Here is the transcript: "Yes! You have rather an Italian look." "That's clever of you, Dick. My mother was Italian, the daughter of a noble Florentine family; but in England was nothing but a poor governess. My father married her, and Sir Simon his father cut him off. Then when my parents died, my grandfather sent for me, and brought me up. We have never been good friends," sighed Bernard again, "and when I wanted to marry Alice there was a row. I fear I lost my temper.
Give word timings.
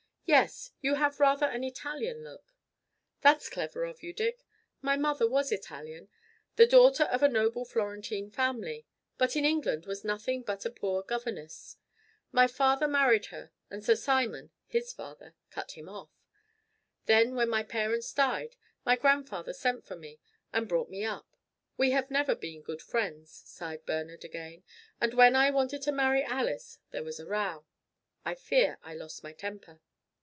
"Yes! 0.27 0.71
You 0.79 0.95
have 0.95 1.19
rather 1.19 1.45
an 1.47 1.61
Italian 1.65 2.23
look." 2.23 2.53
"That's 3.19 3.49
clever 3.49 3.83
of 3.83 4.01
you, 4.01 4.13
Dick. 4.13 4.45
My 4.81 4.95
mother 4.95 5.27
was 5.29 5.51
Italian, 5.51 6.07
the 6.55 6.65
daughter 6.65 7.03
of 7.03 7.21
a 7.21 7.27
noble 7.27 7.65
Florentine 7.65 8.31
family; 8.31 8.85
but 9.17 9.35
in 9.35 9.43
England 9.43 9.85
was 9.85 10.05
nothing 10.05 10.43
but 10.43 10.63
a 10.63 10.69
poor 10.69 11.03
governess. 11.03 11.75
My 12.31 12.47
father 12.47 12.87
married 12.87 13.25
her, 13.25 13.51
and 13.69 13.83
Sir 13.83 13.95
Simon 13.95 14.51
his 14.67 14.93
father 14.93 15.35
cut 15.49 15.71
him 15.73 15.89
off. 15.89 16.17
Then 17.07 17.35
when 17.35 17.49
my 17.49 17.63
parents 17.63 18.13
died, 18.13 18.55
my 18.85 18.95
grandfather 18.95 19.51
sent 19.51 19.85
for 19.85 19.97
me, 19.97 20.21
and 20.53 20.65
brought 20.69 20.89
me 20.89 21.03
up. 21.03 21.35
We 21.75 21.91
have 21.91 22.09
never 22.09 22.35
been 22.35 22.61
good 22.61 22.81
friends," 22.81 23.33
sighed 23.45 23.85
Bernard 23.85 24.23
again, 24.23 24.63
"and 25.01 25.13
when 25.13 25.35
I 25.35 25.51
wanted 25.51 25.81
to 25.81 25.91
marry 25.91 26.23
Alice 26.23 26.79
there 26.91 27.03
was 27.03 27.19
a 27.19 27.25
row. 27.25 27.65
I 28.23 28.35
fear 28.35 28.79
I 28.81 28.93
lost 28.93 29.23
my 29.25 29.33
temper. 29.33 29.81